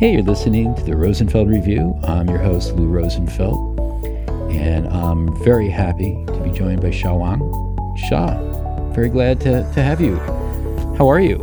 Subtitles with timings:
[0.00, 1.94] Hey, you're listening to the Rosenfeld Review.
[2.04, 3.78] I'm your host, Lou Rosenfeld,
[4.50, 7.38] and I'm very happy to be joined by Sha Hwang.
[8.08, 8.40] Sha,
[8.94, 10.16] very glad to, to have you.
[10.96, 11.36] How are you?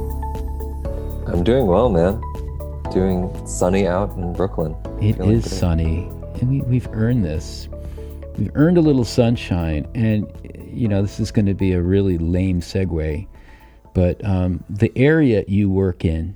[1.28, 2.20] I'm doing well, man.
[2.92, 4.76] Doing sunny out in Brooklyn.
[5.00, 6.10] It is sunny,
[6.42, 7.70] and we, we've earned this.
[8.40, 10.26] We've earned a little sunshine, and
[10.74, 13.28] you know, this is going to be a really lame segue,
[13.94, 16.36] but um, the area you work in,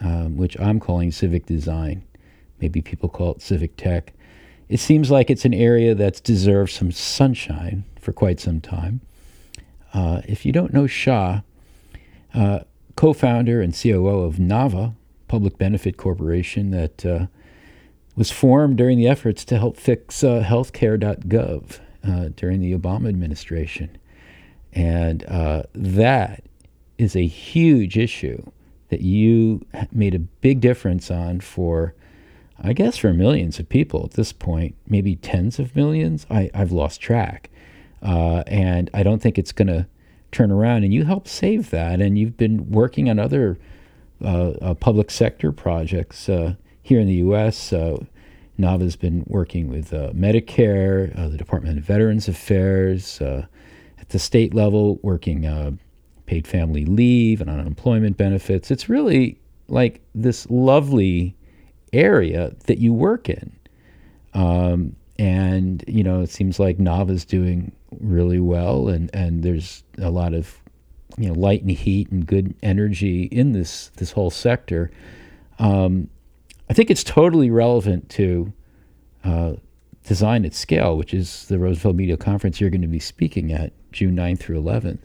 [0.00, 2.04] um, which I'm calling civic design,
[2.60, 4.12] maybe people call it civic tech,
[4.68, 9.00] it seems like it's an area that's deserved some sunshine for quite some time.
[9.94, 11.40] Uh, if you don't know Sha,
[12.34, 12.60] uh,
[12.96, 14.94] co founder and COO of NAVA,
[15.28, 17.26] Public Benefit Corporation, that uh,
[18.16, 23.96] was formed during the efforts to help fix uh, healthcare.gov uh, during the Obama administration.
[24.72, 26.44] And uh, that
[26.98, 28.50] is a huge issue
[28.88, 31.94] that you made a big difference on for,
[32.62, 36.26] I guess, for millions of people at this point, maybe tens of millions.
[36.30, 37.50] I, I've lost track.
[38.02, 39.86] Uh, and I don't think it's going to
[40.30, 40.84] turn around.
[40.84, 42.00] And you helped save that.
[42.00, 43.58] And you've been working on other
[44.22, 47.72] uh, uh, public sector projects uh, here in the U.S.
[48.58, 53.46] NAVA's been working with uh, Medicare, uh, the Department of Veterans Affairs, uh,
[53.98, 55.72] at the state level, working uh,
[56.26, 58.70] paid family leave and unemployment benefits.
[58.70, 59.38] It's really
[59.68, 61.36] like this lovely
[61.92, 63.56] area that you work in.
[64.34, 70.10] Um, and, you know, it seems like NAVA's doing really well, and, and there's a
[70.10, 70.60] lot of,
[71.16, 74.90] you know, light and heat and good energy in this, this whole sector.
[75.58, 76.10] Um,
[76.68, 78.52] I think it's totally relevant to
[79.24, 79.54] uh,
[80.04, 83.72] design at scale, which is the Rosenfeld Media Conference you're going to be speaking at
[83.92, 84.98] June 9th through 11th.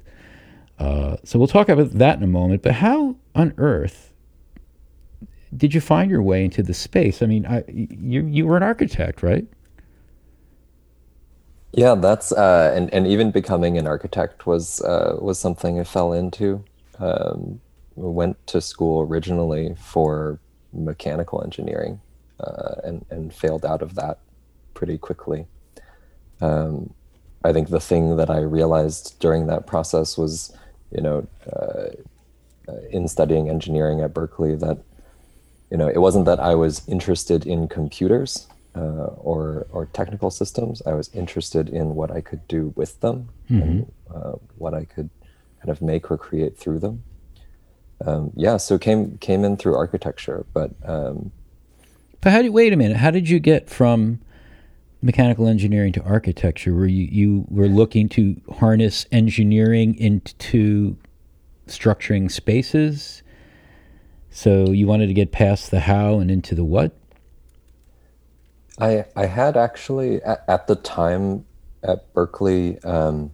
[0.81, 2.63] Uh, so we'll talk about that in a moment.
[2.63, 4.11] But how on earth
[5.55, 7.21] did you find your way into the space?
[7.21, 9.45] I mean, I, you you were an architect, right?
[11.73, 16.13] Yeah, that's uh, and and even becoming an architect was uh, was something I fell
[16.13, 16.63] into.
[16.97, 17.61] Um,
[17.95, 20.39] went to school originally for
[20.73, 22.01] mechanical engineering
[22.39, 24.17] uh, and and failed out of that
[24.73, 25.45] pretty quickly.
[26.41, 26.91] Um,
[27.43, 30.55] I think the thing that I realized during that process was,
[30.91, 31.87] you know, uh,
[32.67, 34.77] uh, in studying engineering at Berkeley, that
[35.69, 40.81] you know it wasn't that I was interested in computers uh, or or technical systems.
[40.85, 43.61] I was interested in what I could do with them mm-hmm.
[43.61, 45.09] and uh, what I could
[45.59, 47.03] kind of make or create through them
[48.05, 51.31] um, yeah, so came came in through architecture, but um,
[52.19, 52.97] but how did wait a minute?
[52.97, 54.19] How did you get from
[55.01, 56.75] mechanical engineering to architecture?
[56.75, 60.95] where you you were looking to harness engineering into
[61.67, 63.23] structuring spaces?
[64.29, 66.93] So you wanted to get past the how and into the what?
[68.79, 71.45] I I had actually at, at the time
[71.83, 73.31] at Berkeley, um,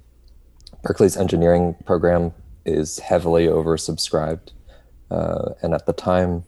[0.84, 2.34] Berkeley's engineering program
[2.66, 4.52] is heavily oversubscribed.
[5.10, 6.44] Uh, and at the time,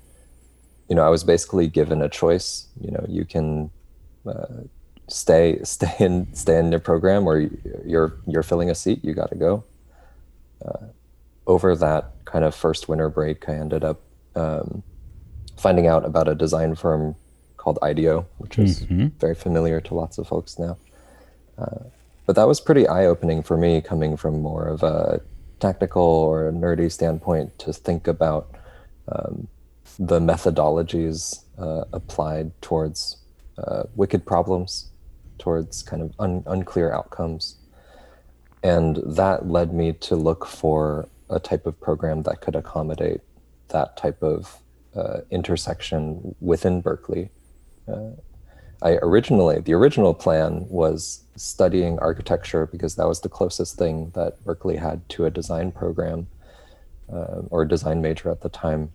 [0.90, 2.68] you know, I was basically given a choice.
[2.80, 3.70] You know, you can
[4.26, 4.64] uh,
[5.10, 7.50] stay stay in stay in your program, or
[7.86, 9.04] you're you're filling a seat.
[9.04, 9.64] You got to go.
[10.66, 10.88] Uh,
[11.48, 14.00] over that kind of first winter break, I ended up
[14.36, 14.84] um,
[15.58, 17.16] finding out about a design firm
[17.58, 19.08] called IDEO, which is mm-hmm.
[19.20, 20.78] very familiar to lots of folks now.
[21.58, 21.86] Uh,
[22.26, 25.22] but that was pretty eye opening for me, coming from more of a
[25.60, 28.56] technical or nerdy standpoint to think about
[29.12, 29.48] um,
[29.98, 33.18] the methodologies uh, applied towards
[33.58, 34.89] uh, wicked problems,
[35.40, 37.58] towards kind of un- unclear outcomes.
[38.62, 43.22] And that led me to look for a type of program that could accommodate
[43.70, 44.58] that type of
[44.96, 47.30] uh, intersection within Berkeley.
[47.88, 48.12] Uh,
[48.82, 54.44] I originally, the original plan was studying architecture because that was the closest thing that
[54.44, 56.28] Berkeley had to a design program
[57.12, 58.92] uh, or a design major at the time.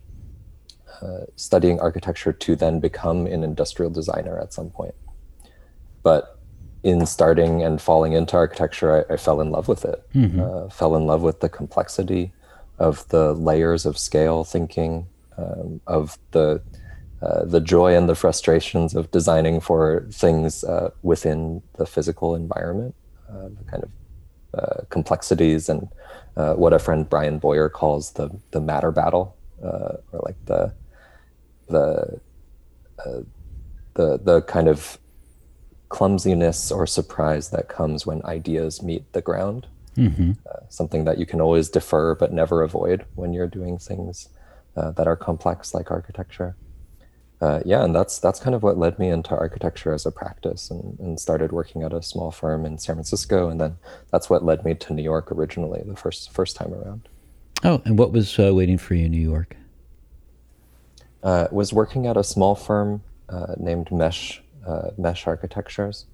[1.01, 4.95] Uh, studying architecture to then become an industrial designer at some point.
[6.03, 6.34] But
[6.85, 10.07] in starting and falling into architecture, I, I fell in love with it.
[10.13, 10.39] Mm-hmm.
[10.39, 12.31] Uh, fell in love with the complexity
[12.77, 16.61] of the layers of scale thinking, um, of the
[17.23, 22.93] uh, the joy and the frustrations of designing for things uh, within the physical environment,
[23.29, 23.91] uh, the kind of
[24.53, 25.87] uh, complexities and
[26.37, 30.71] uh, what a friend Brian Boyer calls the the matter battle, or like the
[31.67, 32.21] the
[33.95, 34.99] the the kind of
[35.95, 39.61] clumsiness or surprise that comes when ideas meet the ground.
[39.97, 40.31] Mm-hmm.
[40.67, 44.27] something that you can always defer but never avoid when you're doing things
[44.75, 46.51] that are complex like architecture.
[47.41, 50.71] uh, yeah, and that's that's kind of what led me into architecture as a practice,
[50.71, 53.77] and, and started working at a small firm in San Francisco, and then
[54.11, 57.07] that's what led me to New York originally, the first first time around.
[57.63, 59.55] Oh, and what was uh, waiting for you in New York?
[61.23, 66.05] Uh, was working at a small firm uh, named Mesh uh, Mesh Architectures,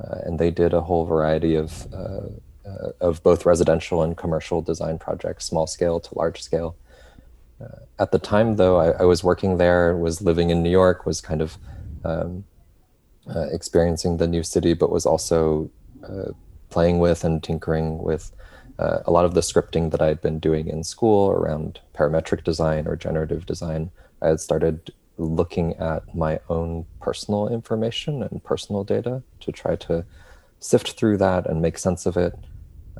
[0.00, 1.86] uh, and they did a whole variety of
[3.00, 6.76] of both residential and commercial design projects, small scale to large scale.
[7.60, 11.06] Uh, at the time, though, I, I, was working there, was living in New York,
[11.06, 11.56] was kind of
[12.04, 12.44] um,
[13.34, 15.70] uh, experiencing the new city, but was also
[16.06, 16.32] uh,
[16.68, 18.30] playing with and tinkering with
[18.78, 22.44] uh, a lot of the scripting that I had been doing in school around parametric
[22.44, 23.90] design or generative design.
[24.20, 30.04] I had started looking at my own personal information and personal data to try to
[30.60, 32.34] sift through that and make sense of it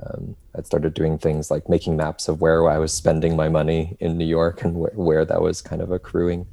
[0.03, 3.97] um, I'd started doing things like making maps of where I was spending my money
[4.01, 6.47] in New York and wh- where that was kind of accruing,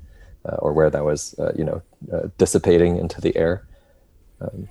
[0.46, 1.82] uh, or where that was, uh, you know,
[2.12, 3.68] uh, dissipating into the air.
[4.40, 4.70] Um,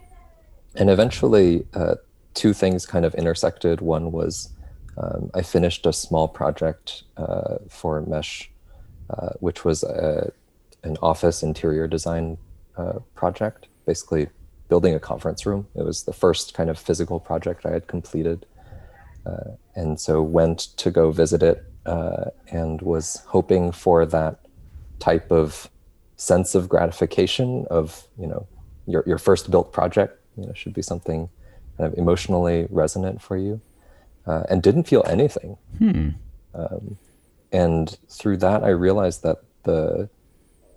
[0.75, 1.97] and eventually, uh,
[2.35, 3.83] two things kind of intersected.
[3.83, 4.49] One was
[4.97, 8.51] um, I finished a small project uh, for Mesh,
[9.11, 10.33] uh, which was a,
[10.85, 12.39] an office interior design
[13.15, 14.29] project, basically
[14.69, 15.67] building a conference room.
[15.75, 18.47] It was the first kind of physical project I had completed.
[19.27, 24.41] Uh, and so went to go visit it uh, and was hoping for that
[24.99, 25.69] type of
[26.17, 28.47] sense of gratification of you know
[28.87, 31.29] your your first built project you know should be something
[31.77, 33.61] kind of emotionally resonant for you
[34.27, 36.11] uh, and didn't feel anything hmm.
[36.55, 36.97] um,
[37.51, 40.09] and through that i realized that the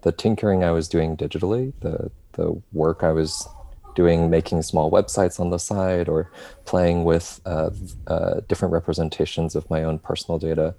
[0.05, 3.47] the tinkering i was doing digitally the the work i was
[3.95, 6.29] doing making small websites on the side or
[6.65, 7.69] playing with uh,
[8.07, 10.75] uh, different representations of my own personal data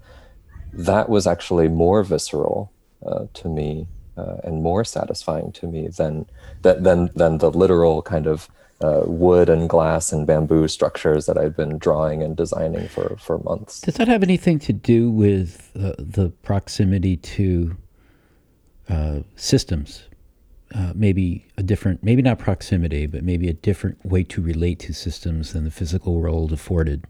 [0.73, 2.71] that was actually more visceral
[3.05, 6.27] uh, to me uh, and more satisfying to me than
[6.63, 8.49] than than the literal kind of
[8.81, 13.39] uh, wood and glass and bamboo structures that I'd been drawing and designing for for
[13.39, 13.81] months.
[13.81, 17.77] Does that have anything to do with uh, the proximity to
[19.37, 20.05] systems?
[20.75, 24.93] uh, maybe a different, maybe not proximity, but maybe a different way to relate to
[24.93, 27.05] systems than the physical world afforded.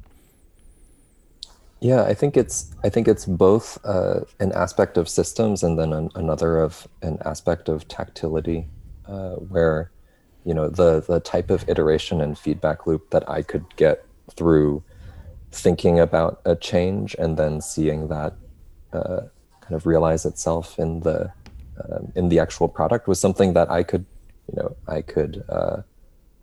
[1.81, 5.93] Yeah, I think it's I think it's both uh, an aspect of systems and then
[5.93, 8.67] an, another of an aspect of tactility,
[9.07, 9.91] uh, where
[10.45, 14.83] you know the the type of iteration and feedback loop that I could get through
[15.53, 18.35] thinking about a change and then seeing that
[18.93, 19.21] uh,
[19.61, 21.31] kind of realize itself in the
[21.85, 24.05] um, in the actual product was something that I could,
[24.51, 25.45] you know, I could.
[25.49, 25.83] Uh,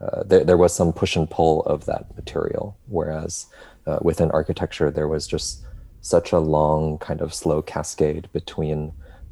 [0.01, 3.45] uh, there, there was some push and pull of that material, whereas
[3.87, 5.63] uh, within architecture there was just
[6.01, 8.91] such a long kind of slow cascade between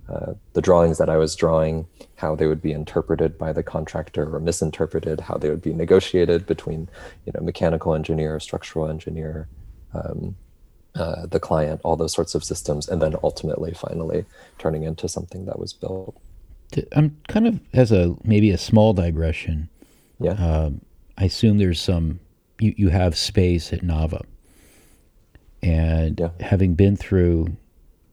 [0.09, 4.33] uh, the drawings that I was drawing, how they would be interpreted by the contractor
[4.33, 6.89] or misinterpreted, how they would be negotiated between,
[7.25, 9.47] you know, mechanical engineer, structural engineer,
[9.93, 10.35] um,
[10.95, 14.25] uh, the client, all those sorts of systems, and then ultimately, finally,
[14.57, 16.19] turning into something that was built.
[16.93, 19.69] I'm kind of as a maybe a small digression.
[20.19, 20.33] Yeah.
[20.33, 20.81] Um,
[21.17, 22.19] I assume there's some
[22.59, 24.23] you, you have space at Nava,
[25.61, 26.29] and yeah.
[26.39, 27.55] having been through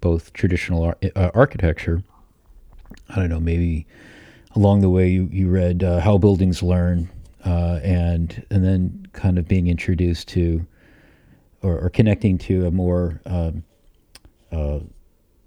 [0.00, 2.02] both traditional ar- uh, architecture,
[3.08, 3.86] I don't know maybe
[4.54, 7.10] along the way you you read uh, How Buildings Learn,
[7.44, 10.66] uh, and and then kind of being introduced to
[11.62, 13.64] or, or connecting to a more um,
[14.52, 14.80] uh,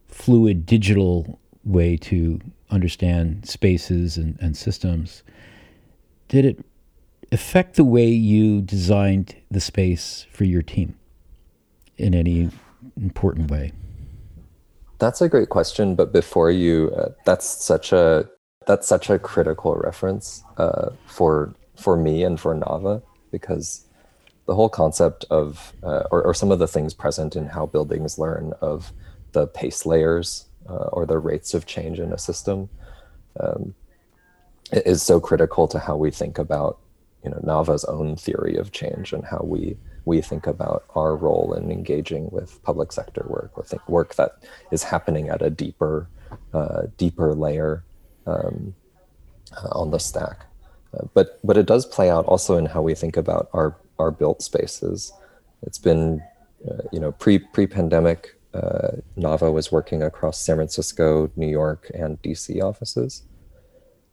[0.07, 2.39] fluid digital way to
[2.69, 5.23] understand spaces and, and systems,
[6.27, 6.65] did it
[7.31, 10.97] affect the way you designed the space for your team
[11.97, 12.49] in any
[12.97, 13.71] important way?
[14.99, 18.29] That's a great question, but before you, uh, that's such a
[18.67, 23.01] that's such a critical reference uh, for for me and for Nava
[23.31, 23.85] because
[24.51, 28.19] the whole concept of, uh, or, or, some of the things present in how buildings
[28.19, 28.91] learn of
[29.31, 32.67] the pace layers uh, or the rates of change in a system
[33.39, 33.73] um,
[34.73, 36.79] is so critical to how we think about,
[37.23, 41.53] you know, Nava's own theory of change and how we we think about our role
[41.53, 44.31] in engaging with public sector work or think work that
[44.71, 46.09] is happening at a deeper,
[46.53, 47.85] uh, deeper layer
[48.27, 48.75] um,
[49.55, 50.45] uh, on the stack.
[50.93, 54.11] Uh, but but it does play out also in how we think about our our
[54.11, 55.13] built spaces.
[55.63, 56.21] It's been,
[56.69, 58.35] uh, you know, pre pre pandemic.
[58.53, 63.23] Uh, Nava was working across San Francisco, New York, and DC offices.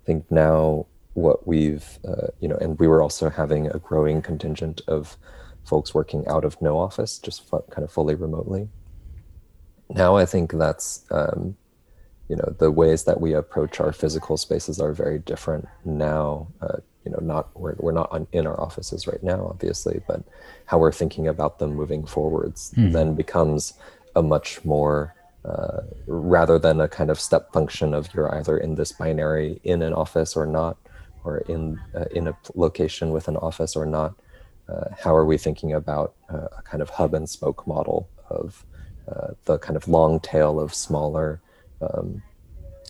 [0.02, 4.22] I think now what we've, uh, you know, and we were also having a growing
[4.22, 5.16] contingent of
[5.64, 8.68] folks working out of no office, just kind of fully remotely.
[9.90, 11.56] Now I think that's um,
[12.28, 16.76] you know the ways that we approach our physical spaces are very different now uh,
[17.08, 20.22] you know not we're, we're not on, in our offices right now obviously but
[20.66, 22.92] how we're thinking about them moving forwards mm.
[22.92, 23.74] then becomes
[24.14, 28.74] a much more uh, rather than a kind of step function of you're either in
[28.74, 30.76] this binary in an office or not
[31.24, 34.14] or in uh, in a location with an office or not
[34.68, 38.66] uh, how are we thinking about uh, a kind of hub and spoke model of
[39.10, 41.40] uh, the kind of long tail of smaller
[41.80, 42.22] um,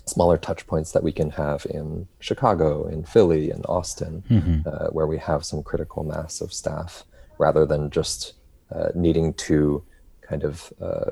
[0.09, 4.69] smaller touch points that we can have in Chicago, in Philly, in Austin, mm-hmm.
[4.69, 7.05] uh, where we have some critical mass of staff,
[7.39, 8.35] rather than just
[8.75, 9.83] uh, needing to
[10.21, 11.11] kind of uh,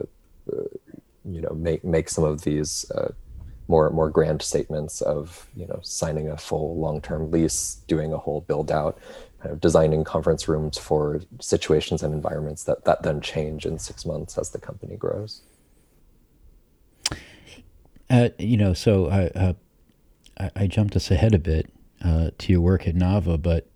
[0.52, 0.62] uh
[1.24, 3.12] you know make make some of these uh,
[3.68, 8.18] more more grand statements of you know signing a full long term lease, doing a
[8.18, 8.98] whole build out.
[9.40, 14.06] Kind of designing conference rooms for situations and environments that, that then change in six
[14.06, 15.42] months as the company grows.
[18.08, 19.52] Uh, you know, so I, uh,
[20.54, 21.68] I, jumped us ahead a bit
[22.04, 23.66] uh, to your work at Nava, but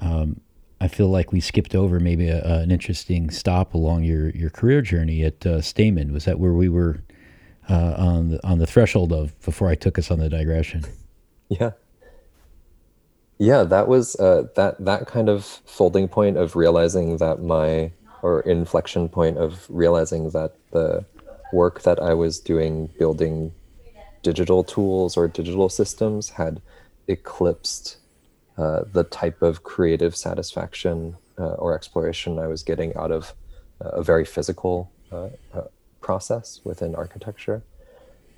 [0.00, 0.40] um,
[0.80, 4.82] I feel like we skipped over maybe a, an interesting stop along your, your career
[4.82, 6.12] journey at uh, Stamen.
[6.12, 7.02] Was that where we were
[7.68, 10.84] uh, on the on the threshold of before I took us on the digression?
[11.48, 11.70] Yeah,
[13.38, 17.92] yeah, that was that that kind of folding point of realizing that my
[18.22, 21.04] or inflection point of realizing that the
[21.52, 23.52] work that I was doing building
[24.22, 26.60] digital tools or digital systems had
[27.06, 27.98] eclipsed
[28.58, 33.34] uh, the type of creative satisfaction uh, or exploration I was getting out of
[33.84, 35.62] uh, a very physical uh, uh,
[36.00, 37.62] process within architecture.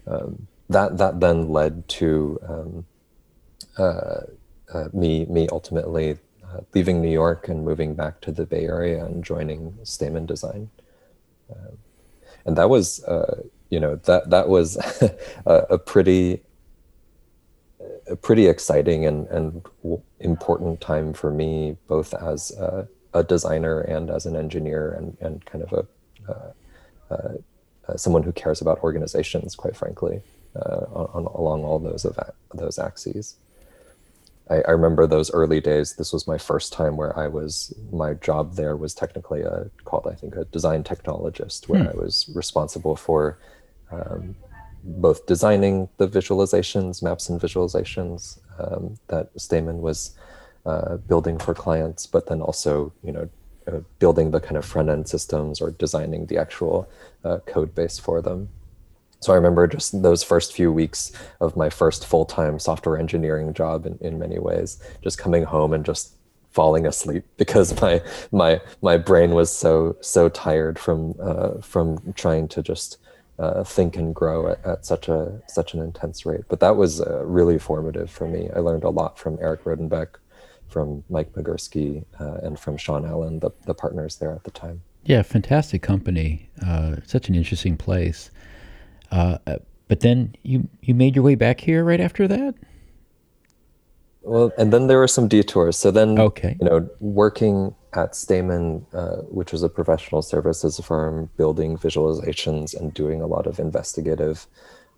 [0.07, 2.87] Um, that that then led to um,
[3.79, 4.23] uh,
[4.93, 6.19] me me ultimately
[6.75, 10.71] leaving New York and moving back to the Bay Area and joining Stamen Design.
[12.49, 14.77] And that was uh, you know that that was
[15.47, 16.41] a, a, pretty
[18.11, 19.67] a pretty exciting and and
[20.21, 25.45] important time for me both as a, a designer and as an engineer and and
[25.45, 26.53] kind of a uh,
[27.15, 27.35] uh,
[27.87, 30.23] uh someone who cares about organizations quite frankly
[30.57, 32.19] uh, on, along all those of
[32.55, 33.37] those axes
[34.51, 35.97] I, I, remember those early days.
[35.97, 40.07] This was my first time where I was my job there was technically a, called
[40.11, 41.89] I think a design technologist, where hmm.
[41.89, 43.39] I was responsible for
[43.91, 44.35] um,
[44.85, 50.17] both designing the visualizations, maps and visualizations um, that Stamen was
[50.67, 53.29] uh, building for clients, but then also you know
[53.67, 56.89] uh, building the kind of front end systems or designing the actual
[57.25, 58.49] uh, code base for them.
[59.21, 63.85] So I remember just those first few weeks of my first full-time software engineering job
[63.85, 66.15] in, in many ways, just coming home and just
[66.51, 72.49] falling asleep because my my my brain was so so tired from uh, from trying
[72.49, 72.99] to just
[73.39, 76.45] uh, think and grow at, at, such a such an intense rate.
[76.49, 78.51] But that was uh, really formative for me.
[78.55, 80.09] I learned a lot from Eric Rodenbeck,
[80.69, 84.83] from Mike Migurski, uh, and from Shawn Allen, the, the partners there at the time.
[85.05, 86.51] Yeah, fantastic company.
[86.67, 88.31] Uh, such an interesting place.
[89.11, 89.39] Uh,
[89.89, 92.55] but then you you made your way back here right after that.
[94.23, 95.79] Well, and then there were some detours.
[95.79, 101.31] So then, okay, you know, working at Stamen, uh, which was a professional services firm,
[101.39, 104.47] building visualizations and doing a lot of investigative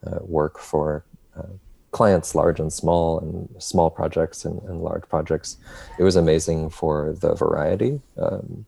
[0.05, 1.05] uh, work for
[1.37, 1.47] uh,
[1.93, 5.57] clients, large and small, and small projects and, and, large projects.
[5.99, 8.00] It was amazing for the variety.
[8.17, 8.67] Um,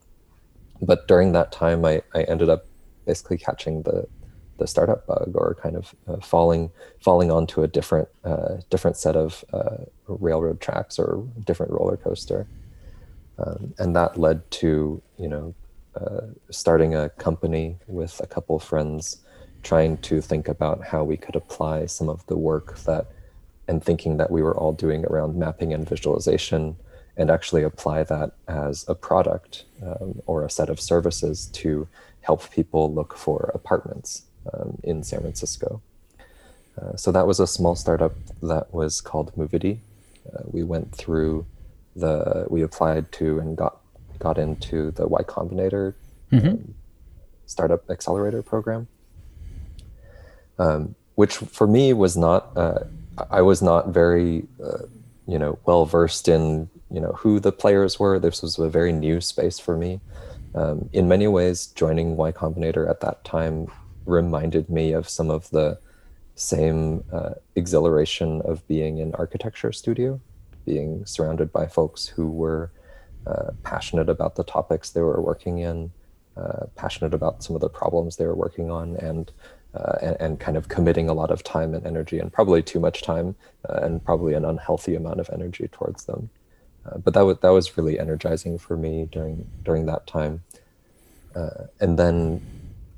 [0.81, 2.65] but during that time, I, I ended up
[3.05, 4.07] basically catching the
[4.57, 9.15] the startup bug or kind of uh, falling falling onto a different uh, different set
[9.15, 12.47] of uh, railroad tracks or different roller coaster,
[13.39, 15.53] um, and that led to you know
[15.95, 19.17] uh, starting a company with a couple of friends,
[19.63, 23.07] trying to think about how we could apply some of the work that
[23.67, 26.75] and thinking that we were all doing around mapping and visualization
[27.15, 31.87] and actually apply that as a product um, or a set of services to
[32.21, 35.81] help people look for apartments um, in San Francisco.
[36.81, 39.77] Uh, so that was a small startup that was called Movity.
[40.33, 41.45] Uh, we went through
[41.95, 43.77] the, we applied to and got
[44.19, 45.93] got into the Y Combinator
[46.31, 46.47] mm-hmm.
[46.47, 46.73] um,
[47.45, 48.87] startup accelerator program,
[50.57, 52.55] um, which for me was not.
[52.55, 52.79] Uh,
[53.29, 54.85] I was not very, uh,
[55.27, 58.17] you know, well versed in you know who the players were.
[58.17, 59.99] This was a very new space for me.
[60.55, 63.67] Um, in many ways, joining Y Combinator at that time
[64.05, 65.77] reminded me of some of the
[66.35, 70.19] same uh, exhilaration of being in architecture studio,
[70.65, 72.71] being surrounded by folks who were
[73.27, 75.91] uh, passionate about the topics they were working in,
[76.35, 79.31] uh, passionate about some of the problems they were working on, and
[79.75, 82.79] uh, and, and, kind of committing a lot of time and energy, and probably too
[82.79, 83.35] much time,
[83.67, 86.29] uh, and probably an unhealthy amount of energy towards them.
[86.85, 90.43] Uh, but that was that was really energizing for me during during that time.
[91.79, 92.41] And then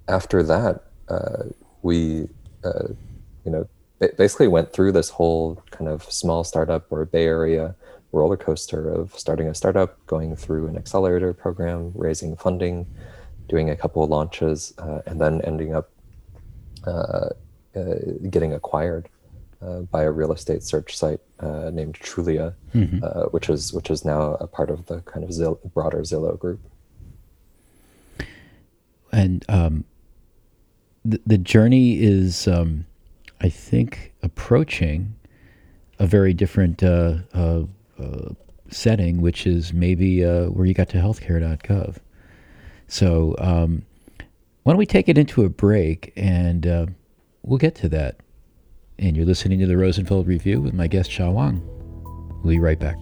[0.09, 0.83] after that,
[1.81, 2.27] we
[2.63, 2.88] uh,
[3.45, 3.67] you know
[4.17, 7.75] basically went through this whole kind of small startup or Bay Area
[8.12, 12.88] roller coaster of starting a startup, going through an accelerator program, raising funding,
[13.50, 14.74] doing a couple of launches,
[15.05, 15.89] and then ending up
[16.88, 17.29] uh,
[17.75, 17.95] uh,
[18.29, 19.09] getting acquired
[19.62, 23.00] uh, by a real estate search site named Trulia, mm-hmm.
[23.31, 26.62] which is which is now a part of the kind of broader Zillow group.
[29.12, 29.83] And um,
[31.05, 32.85] the journey is, um,
[33.41, 35.15] I think, approaching
[36.00, 37.63] a very different uh, uh,
[38.00, 38.29] uh,
[38.69, 41.97] setting, which is maybe where you got to healthcare.gov.
[42.88, 43.85] So um,
[44.63, 46.85] why don't we take it into a break and uh,
[47.43, 48.17] we'll get to that.
[48.97, 51.62] And you're listening to the Rosenfeld Review with my guest, Sha Hwang.
[52.43, 52.95] We'll be right back.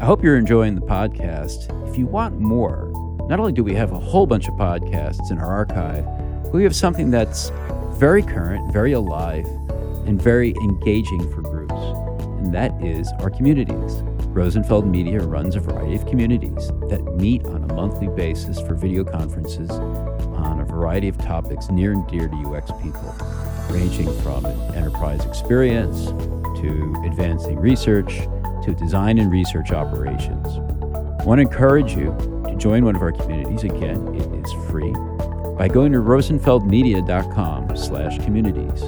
[0.00, 1.88] I hope you're enjoying the podcast.
[1.88, 2.93] If you want more,
[3.28, 6.04] not only do we have a whole bunch of podcasts in our archive,
[6.44, 7.50] but we have something that's
[7.94, 9.46] very current, very alive,
[10.06, 11.72] and very engaging for groups,
[12.38, 14.02] and that is our communities.
[14.34, 19.04] Rosenfeld Media runs a variety of communities that meet on a monthly basis for video
[19.04, 23.16] conferences on a variety of topics near and dear to UX people,
[23.70, 26.06] ranging from enterprise experience
[26.60, 28.18] to advancing research
[28.64, 30.46] to design and research operations.
[31.20, 33.64] I want to encourage you join one of our communities.
[33.64, 34.92] Again, it is free
[35.56, 38.82] by going to rosenfeldmedia.com slash communities.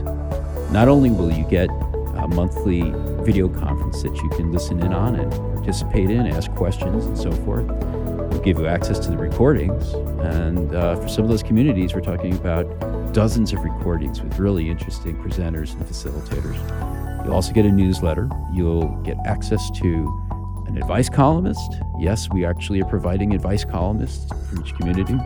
[0.73, 2.83] Not only will you get a monthly
[3.25, 7.31] video conference that you can listen in on and participate in, ask questions, and so
[7.45, 7.67] forth.
[7.67, 9.93] We'll give you access to the recordings.
[10.25, 12.65] And uh, for some of those communities, we're talking about
[13.13, 17.25] dozens of recordings with really interesting presenters and facilitators.
[17.25, 18.29] You'll also get a newsletter.
[18.53, 21.81] You'll get access to an advice columnist.
[21.99, 25.17] Yes, we actually are providing advice columnists for each community.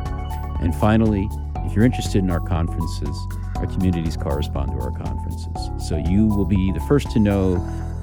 [0.61, 1.29] And finally,
[1.65, 3.17] if you're interested in our conferences,
[3.57, 5.89] our communities correspond to our conferences.
[5.89, 7.57] So you will be the first to know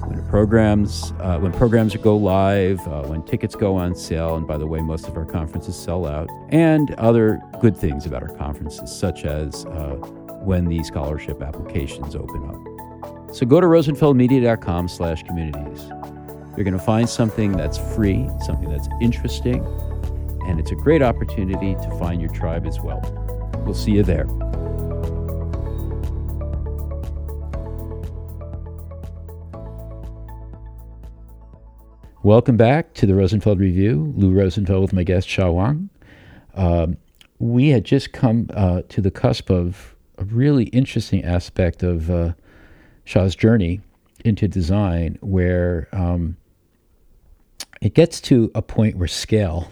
[0.08, 4.56] when programs uh, when programs go live, uh, when tickets go on sale, and by
[4.56, 8.96] the way, most of our conferences sell out, and other good things about our conferences,
[8.96, 9.96] such as uh,
[10.40, 12.56] when the scholarship applications open up.
[13.34, 15.97] So go to rosenfeldmedia.com/communities.
[16.58, 19.64] You're going to find something that's free, something that's interesting,
[20.48, 23.00] and it's a great opportunity to find your tribe as well.
[23.64, 24.26] We'll see you there.
[32.24, 34.12] Welcome back to the Rosenfeld Review.
[34.16, 35.88] Lou Rosenfeld with my guest, Sha Hwang.
[36.56, 36.96] Um,
[37.38, 42.32] we had just come uh, to the cusp of a really interesting aspect of uh,
[43.06, 43.80] journey
[44.24, 46.36] into design where um,
[47.80, 49.70] it gets to a point where scale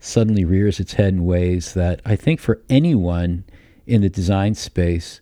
[0.00, 3.44] suddenly rears its head in ways that I think for anyone
[3.86, 5.20] in the design space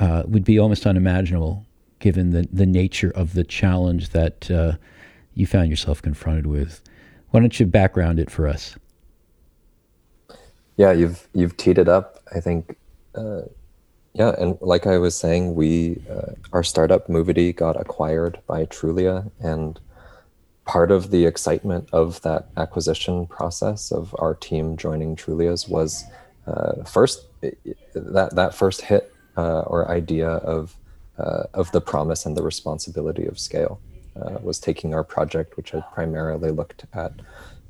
[0.00, 1.66] uh, would be almost unimaginable
[1.98, 4.72] given the, the nature of the challenge that uh,
[5.34, 6.80] you found yourself confronted with.
[7.30, 8.76] Why don't you background it for us?
[10.76, 12.20] Yeah, you've you've teed it up.
[12.34, 12.76] I think,
[13.14, 13.42] uh,
[14.12, 19.30] yeah, and like I was saying, we uh, our startup Movity got acquired by Trulia,
[19.40, 19.78] and
[20.64, 26.04] part of the excitement of that acquisition process of our team joining Trulia's was
[26.46, 27.26] uh, first
[27.94, 30.76] that that first hit uh, or idea of
[31.18, 33.80] uh, of the promise and the responsibility of scale
[34.20, 37.12] uh, was taking our project, which had primarily looked at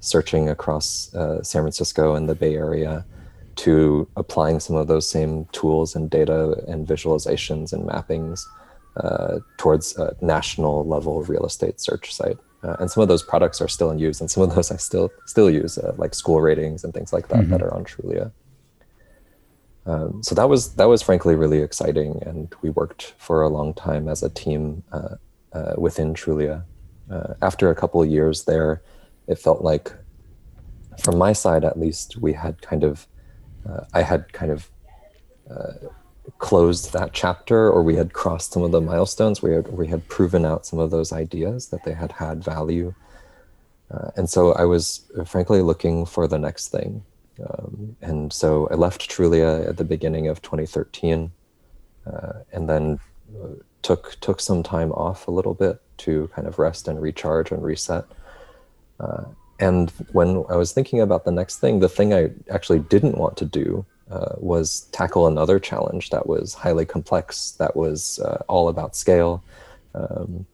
[0.00, 3.04] searching across uh, San Francisco and the Bay Area,
[3.57, 8.44] to applying some of those same tools and data and visualizations and mappings
[8.96, 12.38] uh, towards a national level real estate search site.
[12.64, 14.77] Uh, and some of those products are still in use, and some of those I
[14.77, 17.50] still still use, uh, like school ratings and things like that mm-hmm.
[17.50, 18.33] that are on Trulia.
[19.87, 23.74] Um, so that was that was frankly really exciting, and we worked for a long
[23.74, 25.16] time as a team uh,
[25.53, 26.64] uh, within Trulia.
[27.11, 28.83] Uh, after a couple of years there,
[29.27, 29.92] it felt like,
[31.03, 33.07] from my side at least, we had kind of,
[33.68, 34.70] uh, I had kind of
[35.50, 35.88] uh,
[36.38, 39.42] closed that chapter, or we had crossed some of the milestones.
[39.42, 42.94] We had we had proven out some of those ideas that they had had value,
[43.90, 47.04] uh, and so I was frankly looking for the next thing.
[47.44, 51.32] Um, and so I left Trulia at the beginning of 2013,
[52.06, 53.00] uh, and then
[53.82, 57.62] took took some time off a little bit to kind of rest and recharge and
[57.62, 58.04] reset.
[58.98, 59.24] Uh,
[59.60, 63.37] and when I was thinking about the next thing, the thing I actually didn't want
[63.38, 68.68] to do uh, was tackle another challenge that was highly complex, that was uh, all
[68.68, 69.42] about scale,
[69.94, 70.46] um,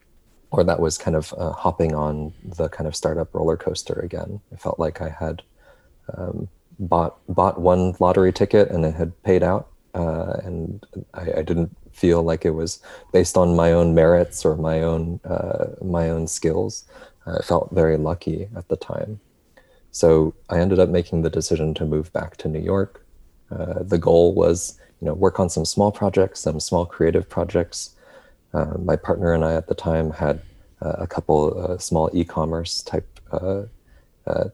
[0.51, 4.41] or that was kind of uh, hopping on the kind of startup roller coaster again.
[4.53, 5.43] I felt like I had
[6.17, 10.85] um, bought bought one lottery ticket and it had paid out, uh, and
[11.15, 12.81] I, I, didn't feel like it was
[13.13, 16.85] based on my own merits or my own uh, my own skills.
[17.27, 19.21] I felt very lucky at the time.
[19.93, 23.05] So I ended up making the decision to move back to New York.
[23.51, 27.95] Uh, the goal was, you know, work on some small projects, some small creative projects.
[28.53, 30.43] Uh, my partner and I at the time had
[30.83, 33.07] uh, a couple uh, small e-commerce type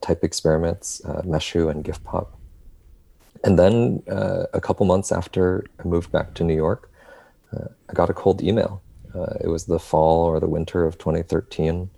[0.01, 2.27] type experiments, Meshu and Gifpop.
[3.43, 6.91] And then a couple months after I moved back to New York,
[7.53, 8.81] I got a cold email.
[9.39, 11.89] it was the fall or the winter of 2013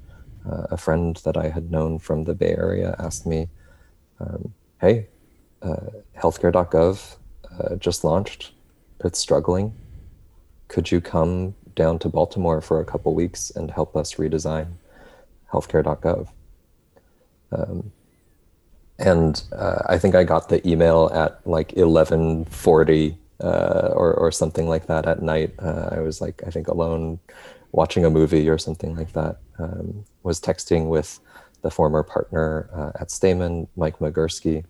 [0.49, 3.49] uh, a friend that I had known from the Bay Area asked me,
[4.19, 5.07] um, "Hey,
[5.61, 7.17] healthcare.gov
[7.59, 8.51] uh, just launched.
[9.03, 9.73] It's struggling.
[10.67, 14.67] Could you come down to Baltimore for a couple weeks and help us redesign
[15.51, 16.27] healthcare.gov?"
[17.51, 17.91] Um,
[18.99, 24.67] and uh, I think I got the email at like 11:40 uh, or or something
[24.67, 25.53] like that at night.
[25.59, 27.19] Uh, I was like, I think alone
[27.71, 29.37] watching a movie or something like that.
[29.57, 31.19] Um, was texting with
[31.61, 34.63] the former partner uh, at Stamen, Mike Migurski,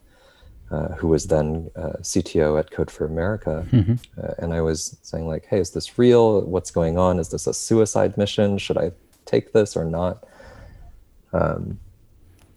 [0.72, 3.66] uh, who was then uh, CTO at Code for America.
[3.72, 3.96] Mm-hmm.
[4.22, 6.42] Uh, and I was saying like, "Hey, is this real?
[6.42, 7.20] What's going on?
[7.20, 8.58] Is this a suicide mission?
[8.58, 8.92] Should I
[9.26, 10.26] take this or not?"
[11.34, 11.80] Um,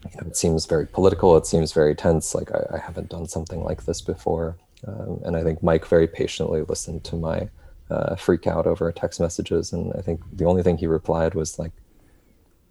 [0.05, 1.37] you know, it seems very political.
[1.37, 2.35] It seems very tense.
[2.35, 4.57] Like I, I haven't done something like this before.
[4.87, 7.49] Um, and I think Mike very patiently listened to my
[7.91, 9.73] uh, freak out over text messages.
[9.73, 11.73] And I think the only thing he replied was like,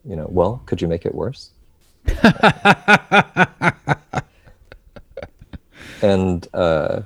[0.03, 1.51] you know, well, could you make it worse?
[6.01, 7.01] and uh,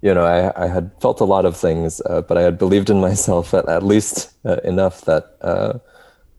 [0.00, 2.88] you know, I, I, had felt a lot of things, uh, but I had believed
[2.88, 5.78] in myself at, at least uh, enough that uh,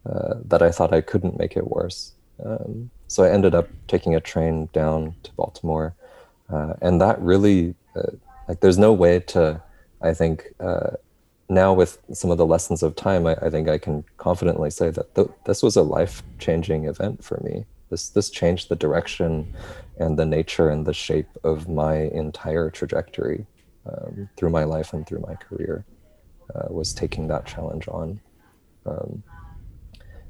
[0.09, 2.13] uh, that I thought I couldn't make it worse.
[2.43, 5.93] Um, so I ended up taking a train down to Baltimore,
[6.49, 7.75] uh, and that really,
[8.47, 9.61] like, there's no way to,
[10.01, 10.53] I think,
[11.49, 14.91] now with some of the lessons of time, I, I think I can confidently say
[14.91, 17.65] that th- this was a life-changing event for me.
[17.89, 19.53] This this changed the direction
[19.97, 23.45] and the nature and the shape of my entire trajectory
[23.85, 25.85] um, through my life and through my career.
[26.55, 28.19] Uh, was taking that challenge on.
[28.87, 29.21] Um,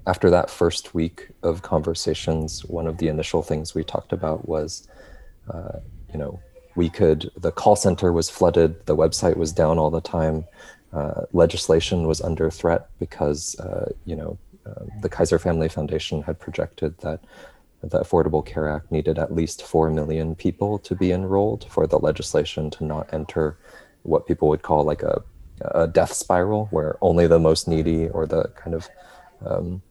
[0.06, 4.89] after that first week of conversations, one of the initial things we talked about was,
[5.50, 5.80] uh,
[6.12, 6.41] you know,
[6.76, 10.43] we could the call center was flooded, the website was down all the time
[10.93, 16.39] uh, legislation was under threat because uh, you know uh, the Kaiser Family Foundation had
[16.39, 17.19] projected that
[17.82, 21.98] the Affordable Care Act needed at least four million people to be enrolled for the
[21.98, 23.58] legislation to not enter
[24.04, 25.24] what people would call like a,
[25.62, 28.89] a death spiral, where only the most needy or the kind of
[29.45, 29.82] um,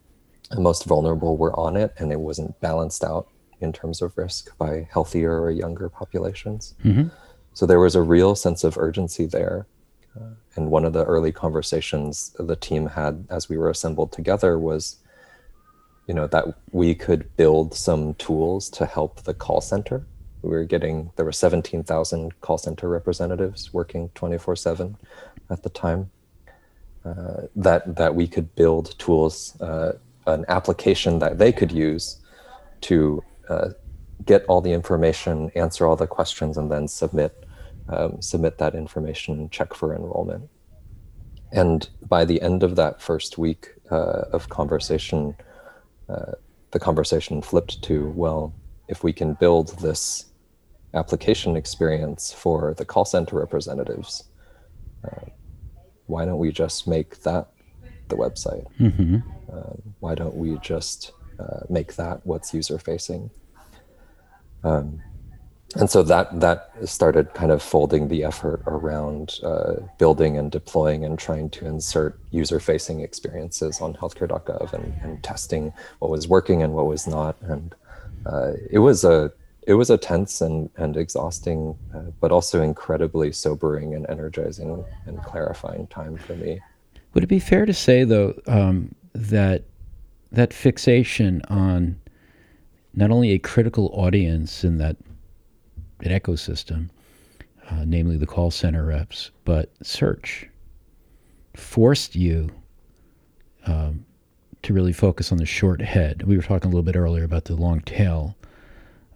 [0.59, 3.29] most vulnerable were on it, and it wasn't balanced out
[3.61, 6.75] in terms of risk by healthier or younger populations.
[6.85, 7.09] Mm-hmm.
[7.55, 9.67] So there was a real sense of urgency there
[10.57, 14.97] and one of the early conversations the team had as we were assembled together was
[16.07, 20.07] you know that we could build some tools to help the call center.
[20.43, 24.97] We were getting there were 17,000 call center representatives working 24/7
[25.51, 26.11] at the time.
[27.05, 29.93] Uh, that that we could build tools uh,
[30.27, 32.19] an application that they could use
[32.83, 33.71] to uh,
[34.25, 37.45] get all the information answer all the questions and then submit
[37.89, 40.49] um, submit that information and check for enrollment.
[41.53, 45.35] And by the end of that first week uh, of conversation,
[46.09, 46.33] uh,
[46.73, 48.55] the conversation flipped to well,
[48.89, 50.27] if we can build this
[50.95, 54.25] application experience for the call center representatives,
[55.05, 55.27] uh,
[56.07, 57.49] why don't we just make that
[58.09, 58.67] the website?
[58.79, 59.17] Mm-hmm.
[59.51, 63.31] Um, why don't we just uh, make that what's user facing?
[64.65, 65.01] Um,
[65.77, 71.05] and so that that started kind of folding the effort around uh, building and deploying
[71.05, 76.73] and trying to insert user-facing experiences on healthcare.gov and, and testing what was working and
[76.73, 77.37] what was not.
[77.43, 77.75] And
[78.25, 79.31] uh, it was a
[79.67, 85.23] it was a tense and and exhausting, uh, but also incredibly sobering and energizing and
[85.23, 86.61] clarifying time for me.
[87.13, 89.65] Would it be fair to say though um, that
[90.33, 92.01] that fixation on
[92.95, 94.97] not only a critical audience in that
[96.01, 96.89] an ecosystem,
[97.71, 100.49] uh, namely the call center reps, but search
[101.55, 102.51] forced you
[103.67, 104.05] um,
[104.63, 106.23] to really focus on the short head.
[106.23, 108.37] We were talking a little bit earlier about the long tail.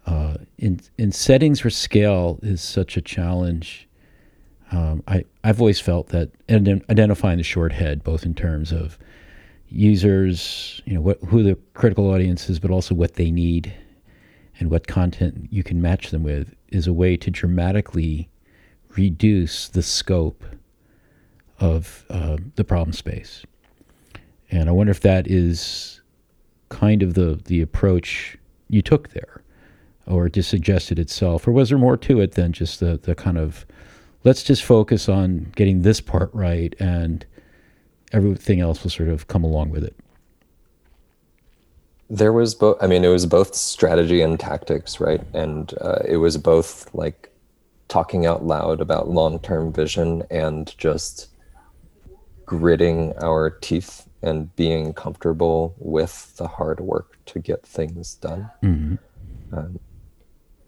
[0.05, 3.87] Uh, in in settings where scale is such a challenge,
[4.71, 8.97] um, I I've always felt that identifying the short head, both in terms of
[9.69, 13.73] users, you know, what, who the critical audience is, but also what they need
[14.59, 18.29] and what content you can match them with, is a way to dramatically
[18.89, 20.43] reduce the scope
[21.59, 23.43] of uh, the problem space.
[24.51, 26.01] And I wonder if that is
[26.69, 28.37] kind of the, the approach
[28.69, 29.41] you took there,
[30.05, 33.37] or just suggested itself, or was there more to it than just the, the kind
[33.37, 33.65] of
[34.23, 37.25] let's just focus on getting this part right and
[38.11, 39.95] everything else will sort of come along with it?
[42.09, 45.21] There was both, I mean, it was both strategy and tactics, right?
[45.33, 47.31] And uh, it was both like
[47.87, 51.29] talking out loud about long term vision and just
[52.45, 58.49] gritting our teeth and being comfortable with the hard work to get things done.
[58.61, 58.95] Mm-hmm.
[59.57, 59.79] Um,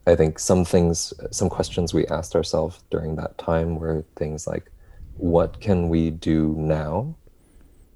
[0.08, 4.72] I think some things, some questions we asked ourselves during that time were things like,
[5.18, 7.16] what can we do now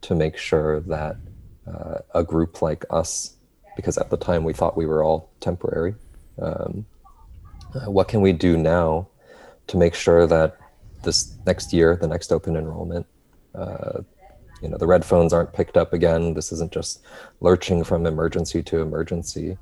[0.02, 1.18] to make sure that
[1.74, 3.36] uh, a group like us,
[3.76, 5.96] because at the time we thought we were all temporary,
[6.42, 6.86] um,
[7.76, 9.08] uh, what can we do now
[9.68, 10.58] to make sure that
[11.04, 13.06] this next year, the next open enrollment,
[13.56, 14.02] uh,
[14.62, 16.34] you know, the red phones aren't picked up again.
[16.34, 17.02] This isn't just
[17.40, 19.58] lurching from emergency to emergency,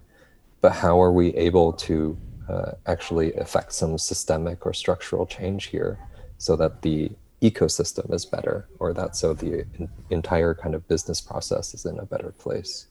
[0.62, 2.18] but how are we able to
[2.50, 6.00] uh, actually affect some systemic or structural change here
[6.38, 9.66] so that the ecosystem is better or that so the
[10.10, 12.88] entire kind of business process is in a better place.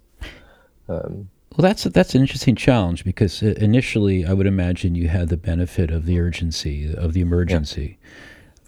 [0.88, 5.28] Um, well that's that's an interesting challenge because uh, initially i would imagine you had
[5.30, 7.98] the benefit of the urgency of the emergency.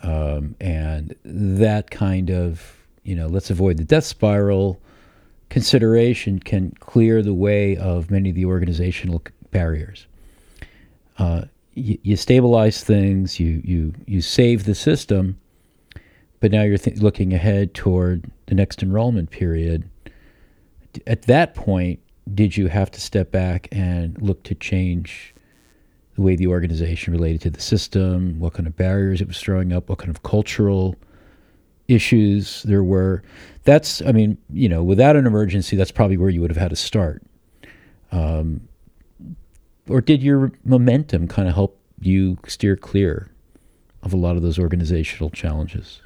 [0.02, 0.10] Yeah.
[0.10, 4.80] um, and that kind of you know let's avoid the death spiral.
[5.48, 10.06] Consideration can clear the way of many of the organizational barriers.
[11.16, 15.38] Uh, you, you stabilize things you you you save the system
[16.40, 19.88] but now you're th- looking ahead toward the next enrollment period.
[21.07, 22.01] At that point,
[22.35, 25.35] did you have to step back and look to change
[26.14, 29.72] the way the organization related to the system, what kind of barriers it was throwing
[29.72, 30.96] up, what kind of cultural
[31.87, 33.22] issues there were?
[33.64, 36.70] That's, I mean, you know, without an emergency, that's probably where you would have had
[36.70, 37.22] to start.
[38.11, 38.68] Um,
[39.88, 43.31] or did your momentum kind of help you steer clear
[44.03, 46.01] of a lot of those organizational challenges?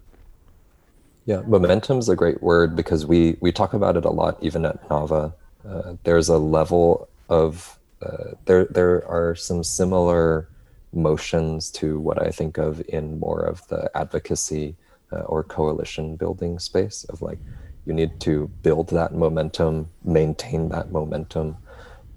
[1.24, 4.64] Yeah, momentum is a great word because we we talk about it a lot, even
[4.64, 5.32] at Nava.
[5.66, 10.48] Uh, there's a level of uh, there there are some similar
[10.92, 14.74] motions to what I think of in more of the advocacy
[15.12, 17.38] uh, or coalition building space of like
[17.86, 21.56] you need to build that momentum, maintain that momentum.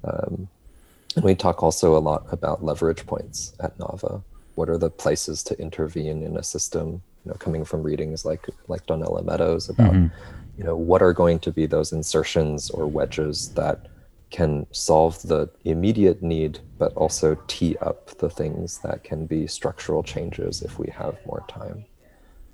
[0.03, 0.47] Um,
[1.15, 4.23] and we talk also a lot about leverage points at Nava.
[4.55, 8.47] What are the places to intervene in a system you know, coming from readings like
[8.67, 10.15] like Donella Meadows about, mm-hmm.
[10.57, 13.87] you know, what are going to be those insertions or wedges that
[14.29, 20.03] can solve the immediate need, but also tee up the things that can be structural
[20.03, 21.85] changes if we have more time.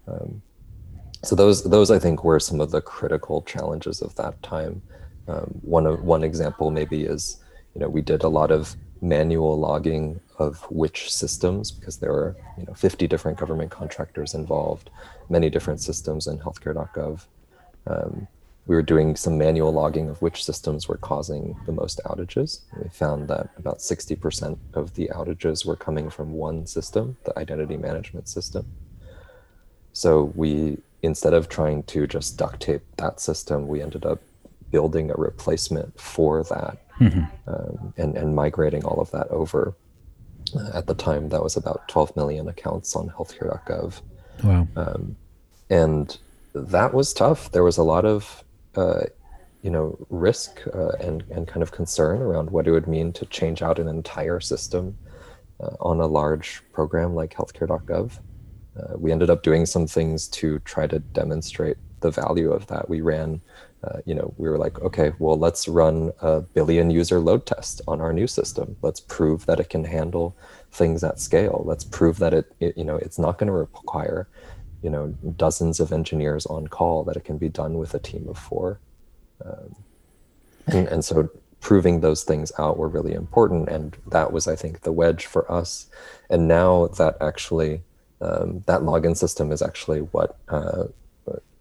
[0.08, 0.42] Um,
[1.24, 4.82] so those those I think were some of the critical challenges of that time.
[5.28, 7.44] Um, one of one example maybe is,
[7.76, 12.36] you know, we did a lot of manual logging of which systems because there were
[12.58, 14.90] you know 50 different government contractors involved
[15.30, 17.26] many different systems in healthcare.gov
[17.88, 18.28] um,
[18.68, 22.62] we were doing some manual logging of which systems were causing the most outages.
[22.82, 27.78] We found that about 60% of the outages were coming from one system the identity
[27.78, 28.66] management system.
[29.94, 34.22] So we instead of trying to just duct tape that system we ended up
[34.70, 37.50] building a replacement for that mm-hmm.
[37.50, 39.76] um, and, and migrating all of that over.
[40.56, 44.02] Uh, at the time, that was about 12 million accounts on healthcare.gov.
[44.44, 44.68] Wow.
[44.76, 45.16] Um,
[45.70, 46.18] and
[46.54, 47.52] that was tough.
[47.52, 48.44] There was a lot of,
[48.76, 49.04] uh,
[49.62, 53.26] you know, risk uh, and, and kind of concern around what it would mean to
[53.28, 54.98] change out an entire system
[55.62, 58.20] uh, on a large program like healthcare.gov.
[58.78, 62.90] Uh, we ended up doing some things to try to demonstrate the value of that.
[62.90, 63.42] We ran
[63.84, 67.82] uh, you know, we were like, okay, well, let's run a billion user load test
[67.88, 68.78] on our new system.
[68.82, 70.36] Let's prove that it can handle
[70.72, 71.64] things at scale.
[71.66, 74.28] Let's prove that it, it you know, it's not going to require,
[74.84, 77.04] you know, dozens of engineers on call.
[77.04, 78.80] That it can be done with a team of four.
[79.44, 79.76] Um,
[80.68, 84.82] and, and so proving those things out were really important, and that was, I think,
[84.82, 85.88] the wedge for us.
[86.30, 87.82] And now that actually
[88.22, 90.86] um, that login system is actually what uh,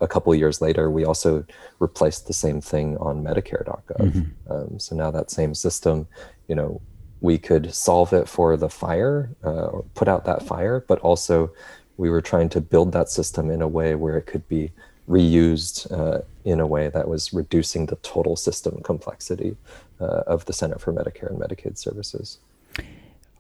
[0.01, 1.45] a couple years later, we also
[1.79, 3.97] replaced the same thing on Medicare.gov.
[3.99, 4.53] Mm-hmm.
[4.53, 6.07] Um, so now that same system,
[6.49, 6.81] you know,
[7.21, 11.53] we could solve it for the fire uh, or put out that fire, but also
[11.99, 14.73] we were trying to build that system in a way where it could be
[15.07, 19.57] reused uh, in a way that was reducing the total system complexity
[20.01, 22.39] uh, of the Center for Medicare and Medicaid Services.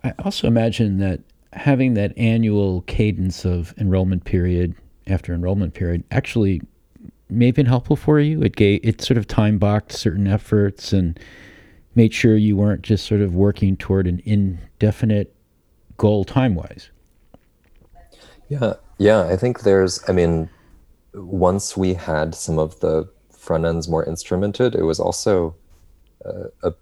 [0.04, 1.20] I also imagine that
[1.52, 4.74] having that annual cadence of enrollment period
[5.11, 6.61] after enrollment period actually
[7.29, 8.42] may have been helpful for you.
[8.42, 11.18] It gave it sort of time boxed certain efforts and
[11.94, 15.35] made sure you weren't just sort of working toward an indefinite
[15.96, 16.90] goal time wise.
[18.49, 19.27] Yeah, yeah.
[19.27, 20.01] I think there's.
[20.09, 20.49] I mean,
[21.14, 25.55] once we had some of the front ends more instrumented, it was also
[26.25, 26.73] a, a,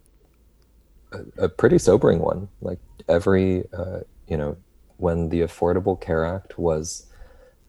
[1.36, 2.48] a pretty sobering one.
[2.60, 4.56] Like every, uh, you know,
[4.96, 7.06] when the Affordable Care Act was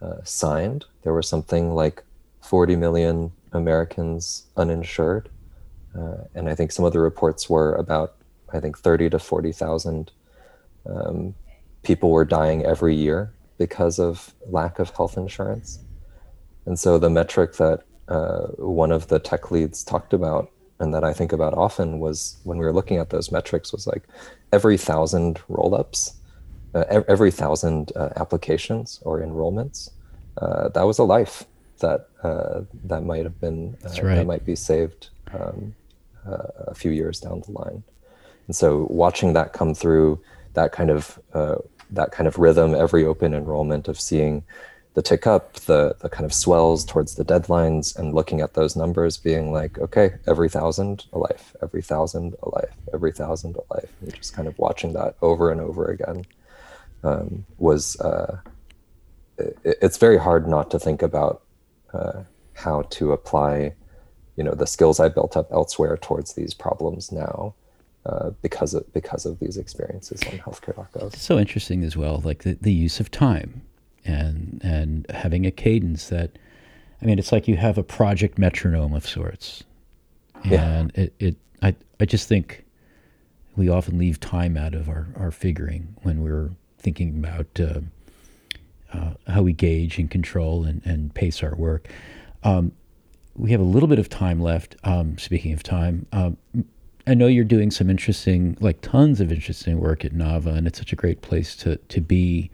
[0.02, 2.04] uh, signed, there were something like
[2.42, 5.30] 40 million Americans uninsured.
[5.98, 8.16] Uh, and I think some of the reports were about,
[8.54, 10.12] I think, 30 to 40,000
[10.86, 11.36] um,
[11.84, 15.80] people were dying every year because of lack of health insurance.
[16.66, 21.04] And so the metric that uh, one of the tech leads talked about and that
[21.04, 24.04] I think about often was when we were looking at those metrics was like
[24.54, 26.19] every thousand rollups, uh,
[26.74, 29.92] every thousand uh, applications or enrollments,
[30.38, 31.46] uh, that was a life
[31.80, 34.16] that uh, that might have been uh, right.
[34.16, 35.74] that might be saved um,
[36.28, 37.84] uh, a few years down the line.
[38.48, 40.20] And so watching that come through,
[40.54, 41.20] that kind of
[41.92, 44.44] that kind of rhythm every open enrollment of seeing
[44.94, 48.76] the tick up, the the kind of swells towards the deadlines, and looking at those
[48.76, 53.74] numbers, being like, okay, every thousand a life, every thousand a life, every thousand a
[53.74, 56.26] life, and just kind of watching that over and over again
[57.04, 58.00] um, was.
[58.00, 58.40] Uh,
[59.38, 61.42] it, it's very hard not to think about
[61.94, 63.74] uh, how to apply,
[64.36, 67.54] you know, the skills I built up elsewhere towards these problems now.
[68.06, 71.16] Uh, because of because of these experiences on healthcare.gov.
[71.16, 73.62] So interesting as well, like the, the use of time
[74.06, 76.32] and and having a cadence that
[77.02, 79.64] I mean it's like you have a project metronome of sorts.
[80.46, 81.04] And yeah.
[81.04, 82.64] it, it I I just think
[83.56, 87.82] we often leave time out of our, our figuring when we're thinking about uh,
[88.94, 91.88] uh, how we gauge and control and, and pace our work.
[92.44, 92.72] Um,
[93.36, 94.76] we have a little bit of time left.
[94.84, 96.38] Um, speaking of time, um,
[97.08, 100.78] I know you're doing some interesting, like tons of interesting work at NAVA, and it's
[100.78, 102.52] such a great place to to be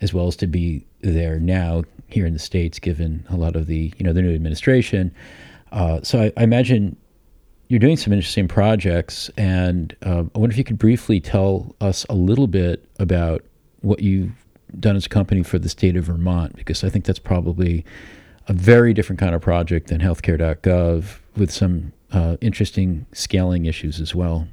[0.00, 3.66] as well as to be there now here in the states, given a lot of
[3.66, 5.14] the you know the new administration.
[5.70, 6.96] Uh, so I, I, imagine
[7.68, 12.04] you're doing some interesting projects, and uh, I wonder if you could briefly tell us
[12.10, 13.42] a little bit about
[13.82, 14.32] what you've
[14.78, 17.84] done as a company for the state of Vermont, because I think that's probably
[18.48, 24.14] a very different kind of project than healthcare.gov with some uh, interesting scaling issues as
[24.14, 24.48] well.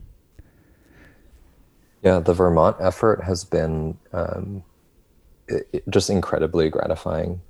[2.03, 4.63] Yeah, the Vermont effort has been um,
[5.47, 7.41] it, just incredibly gratifying.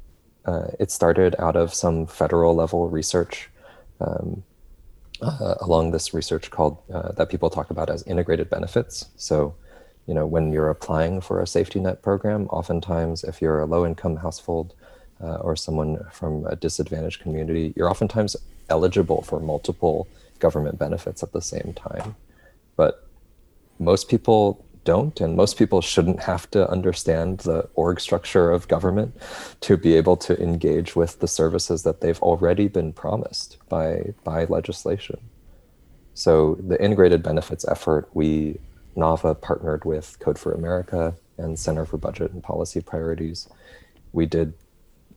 [0.46, 3.50] Uh, it started out of some federal level research
[4.00, 4.44] um,
[5.22, 9.10] uh, along this research called uh, that people talk about as integrated benefits.
[9.18, 9.54] So,
[10.10, 13.86] you know, when you're applying for a safety net program, oftentimes if you're a low
[13.86, 14.74] income household
[15.22, 18.36] uh, or someone from a disadvantaged community, you're oftentimes
[18.70, 20.08] eligible for multiple
[20.40, 22.16] government benefits at the same time.
[22.76, 23.06] But
[23.78, 29.16] most people don't, and most people shouldn't have to understand the org structure of government
[29.62, 34.46] to be able to engage with the services that they've already been promised by by
[34.46, 35.20] legislation.
[36.16, 38.58] So the integrated benefits effort, we
[39.00, 43.48] NAVA partnered with Code for America and Center for Budget and Policy Priorities.
[44.12, 44.54] We did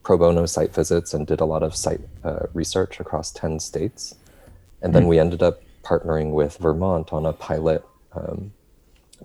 [0.03, 4.15] pro bono site visits and did a lot of site uh, research across 10 states.
[4.83, 5.09] And then mm.
[5.09, 8.53] we ended up partnering with Vermont on a pilot um,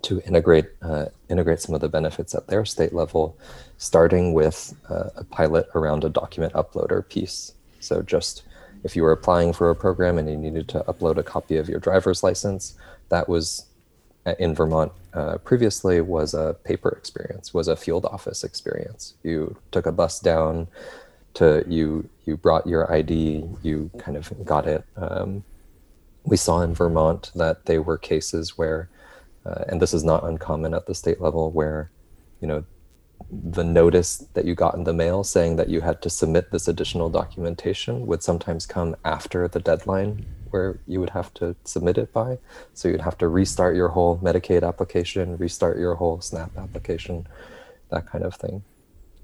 [0.03, 3.35] to integrate uh, integrate some of the benefits at their state level,
[3.77, 7.53] starting with uh, a pilot around a document uploader piece.
[7.79, 8.43] So just
[8.83, 11.67] if you were applying for a program and you needed to upload a copy of
[11.67, 12.75] your driver's license,
[13.09, 13.65] that was
[14.39, 19.13] in Vermont uh, previously was a paper experience, was a field office experience.
[19.23, 20.67] You took a bus down
[21.35, 24.83] to you you brought your ID, you kind of got it.
[24.95, 25.43] Um,
[26.25, 28.89] we saw in Vermont that there were cases where
[29.45, 31.89] uh, and this is not uncommon at the state level where
[32.41, 32.63] you know
[33.29, 36.67] the notice that you got in the mail saying that you had to submit this
[36.67, 42.13] additional documentation would sometimes come after the deadline where you would have to submit it
[42.13, 42.37] by
[42.73, 47.27] so you'd have to restart your whole medicaid application restart your whole snap application
[47.89, 48.63] that kind of thing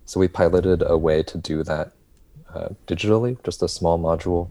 [0.05, 1.93] so we piloted a way to do that
[2.53, 4.49] uh, digitally, just a small module.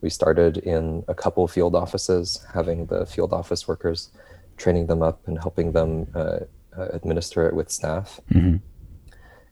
[0.00, 4.10] We started in a couple field offices, having the field office workers
[4.56, 6.40] training them up and helping them uh,
[6.76, 8.20] uh administer it with staff.
[8.32, 8.56] Mm-hmm.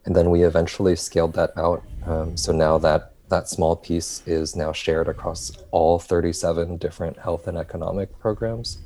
[0.09, 1.85] And then we eventually scaled that out.
[2.07, 7.47] Um, so now that that small piece is now shared across all 37 different health
[7.47, 8.79] and economic programs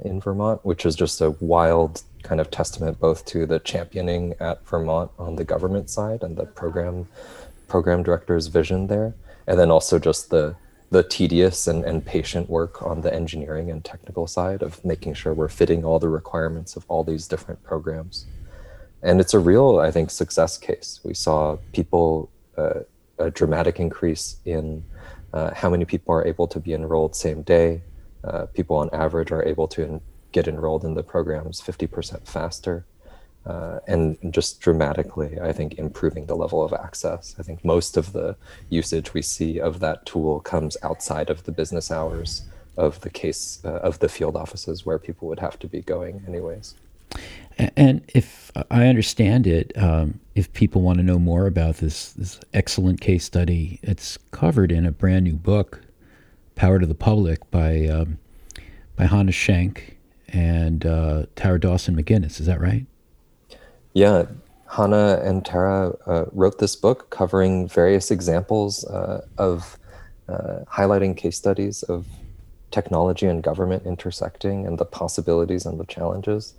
[0.00, 4.66] in Vermont, which is just a wild kind of testament both to the championing at
[4.66, 7.06] Vermont on the government side and the program
[7.68, 9.14] program director's vision there,
[9.46, 10.56] and then also just the
[10.90, 15.32] the tedious and, and patient work on the engineering and technical side of making sure
[15.32, 18.26] we're fitting all the requirements of all these different programs
[19.02, 21.00] and it's a real i think success case.
[21.04, 22.80] We saw people uh,
[23.18, 24.84] a dramatic increase in
[25.32, 27.82] uh, how many people are able to be enrolled same day.
[28.24, 30.00] Uh, people on average are able to in-
[30.32, 32.84] get enrolled in the programs 50% faster
[33.46, 37.34] uh, and just dramatically i think improving the level of access.
[37.38, 38.36] I think most of the
[38.68, 42.42] usage we see of that tool comes outside of the business hours
[42.76, 46.22] of the case uh, of the field offices where people would have to be going
[46.26, 46.74] anyways
[47.58, 52.40] and if I understand it, um, if people want to know more about this this
[52.54, 55.80] excellent case study, it's covered in a brand new book,
[56.54, 58.18] "Power to the Public" by um,
[58.96, 59.96] by Hana Schank
[60.28, 62.40] and uh, Tara Dawson McGuinness.
[62.40, 62.86] Is that right?
[63.92, 64.26] Yeah,
[64.70, 69.78] Hana and Tara uh, wrote this book covering various examples uh, of
[70.28, 72.06] uh, highlighting case studies of
[72.70, 76.52] technology and government intersecting and the possibilities and the challenges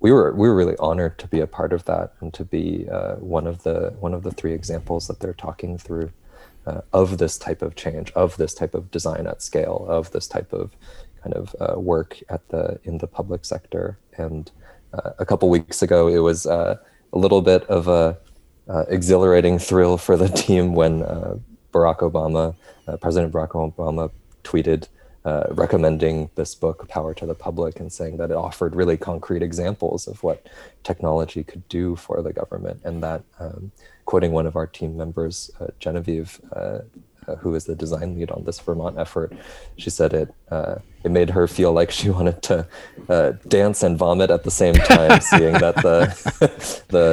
[0.00, 2.88] we were we were really honored to be a part of that and to be
[2.90, 6.10] uh, one of the one of the three examples that they're talking through
[6.66, 10.26] uh, of this type of change, of this type of design at scale, of this
[10.26, 10.72] type of
[11.22, 13.98] kind of uh, work at the in the public sector.
[14.16, 14.50] And
[14.94, 16.78] uh, a couple weeks ago, it was uh,
[17.12, 18.16] a little bit of a
[18.68, 21.00] uh, exhilarating thrill for the team when
[21.72, 22.54] Barack Obama,
[23.00, 24.10] President Barack Obama,
[24.44, 24.88] tweeted
[25.24, 29.42] uh, recommending this book, Power to the Public, and saying that it offered really concrete
[29.42, 30.46] examples of what
[30.82, 32.80] technology could do for the government.
[32.84, 33.72] And that, um,
[34.06, 36.80] quoting one of our team members, uh, Genevieve, uh,
[37.30, 39.32] uh, who is the design lead on this Vermont effort,
[39.76, 42.66] she said it uh, it made her feel like she wanted to
[43.08, 47.06] uh, dance and vomit at the same time, seeing that the the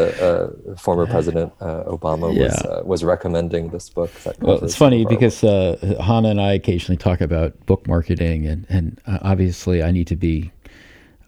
[0.67, 2.43] uh, former President uh, Obama yeah.
[2.43, 4.11] was was recommending this book.
[4.39, 9.83] well, it's funny because Hana and I occasionally talk about book marketing, and and obviously
[9.83, 10.51] I need to be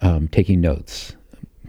[0.01, 1.15] um, taking notes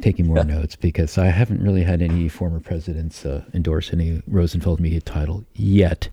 [0.00, 0.44] taking more yeah.
[0.44, 5.44] notes because I haven't really had any former presidents uh, endorse any Rosenfeld Media title
[5.54, 6.08] yet.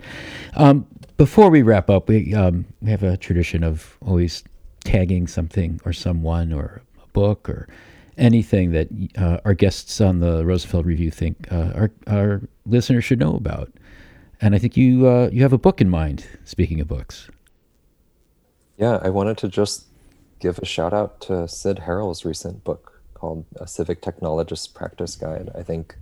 [0.55, 0.85] Um,
[1.17, 4.43] before we wrap up, we um, we have a tradition of always
[4.83, 7.67] tagging something or someone or a book or
[8.17, 8.87] anything that
[9.17, 13.71] uh, our guests on the Rosenfeld Review think uh, our our listeners should know about.
[14.39, 16.25] And I think you uh, you have a book in mind.
[16.45, 17.29] Speaking of books,
[18.77, 19.85] yeah, I wanted to just
[20.39, 25.49] give a shout out to Cyd Harrell's recent book called a Civic Technologist Practice Guide.
[25.55, 25.97] I think,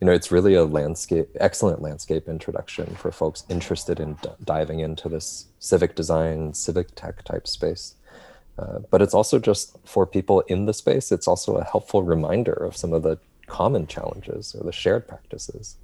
[0.00, 4.80] you know, it's really a landscape, excellent landscape introduction for folks interested in d- diving
[4.80, 7.94] into this civic design, civic tech type space.
[8.58, 12.52] Uh, but it's also just for people in the space, it's also a helpful reminder
[12.52, 15.76] of some of the common challenges or the shared practices.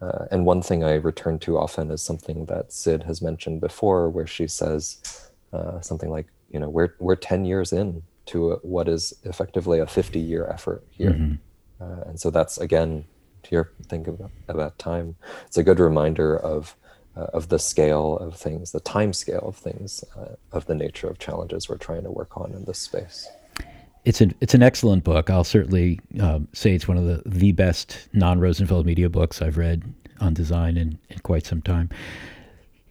[0.00, 4.08] Uh, and one thing I return to often is something that Cyd has mentioned before,
[4.08, 8.56] where she says uh, something like, you know, we're, we're 10 years in to a,
[8.56, 11.10] what is effectively a 50 year effort here.
[11.10, 11.34] Mm-hmm.
[11.82, 13.04] Uh, and so that's again,
[13.44, 15.16] to your think about, about time,
[15.46, 16.76] it's a good reminder of
[17.16, 21.08] uh, of the scale of things, the time scale of things, uh, of the nature
[21.08, 23.28] of challenges we're trying to work on in this space.
[24.04, 25.28] It's an it's an excellent book.
[25.28, 29.58] I'll certainly um, say it's one of the the best non Rosenfeld media books I've
[29.58, 29.82] read
[30.20, 31.90] on design in, in quite some time.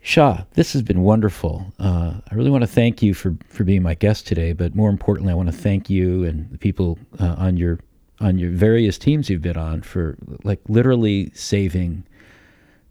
[0.02, 1.74] Sha, this has been wonderful.
[1.78, 4.90] Uh, I really want to thank you for, for being my guest today, but more
[4.90, 7.80] importantly, I want to thank you and the people uh, on your
[8.20, 12.04] on your various teams you've been on for like literally saving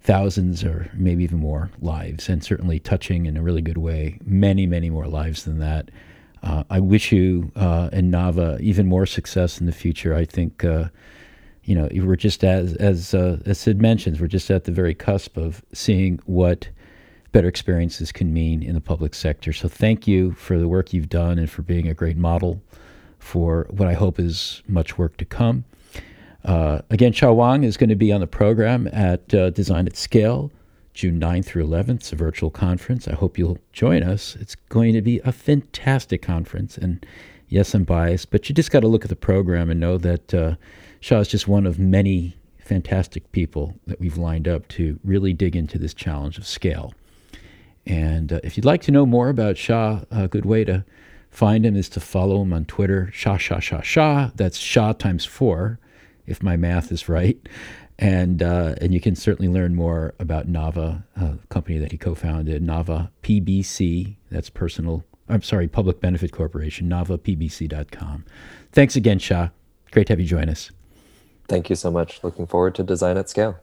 [0.00, 4.66] thousands or maybe even more lives, and certainly touching in a really good way many
[4.66, 5.90] many more lives than that.
[6.42, 10.14] Uh, I wish you uh, and Nava even more success in the future.
[10.14, 10.88] I think uh,
[11.64, 14.94] you know we're just as as uh, as Cyd mentions, we're just at the very
[14.94, 16.68] cusp of seeing what
[17.32, 19.52] better experiences can mean in the public sector.
[19.52, 22.62] So thank you for the work you've done and for being a great model
[23.18, 25.64] for what I hope is much work to come.
[26.44, 29.96] Uh, again, Sha Hwang is going to be on the program at uh, Design at
[29.96, 30.50] Scale,
[30.94, 31.96] June 9th through 11th.
[31.96, 33.08] It's a virtual conference.
[33.08, 34.36] I hope you'll join us.
[34.40, 36.78] It's going to be a fantastic conference.
[36.78, 37.04] And
[37.48, 40.34] yes, I'm biased, but you just got to look at the program and know that
[40.34, 40.54] uh,
[41.00, 45.56] Sha is just one of many fantastic people that we've lined up to really dig
[45.56, 46.92] into this challenge of scale.
[47.86, 50.84] And uh, if you'd like to know more about Sha, a good way to
[51.30, 54.30] find him is to follow him on Twitter, Sha Sha Sha Sha.
[54.34, 55.78] That's Sha times four,
[56.26, 57.38] if my math is right.
[57.98, 62.62] And uh, and you can certainly learn more about Nava, uh, company that he co-founded,
[62.64, 64.16] Nava PBC.
[64.30, 65.04] That's personal.
[65.28, 68.24] I'm sorry, Public Benefit Corporation, NavaPBC.com.
[68.72, 69.48] Thanks again, Sha.
[69.90, 70.70] Great to have you join us.
[71.48, 72.22] Thank you so much.
[72.22, 73.58] Looking forward to design at scale.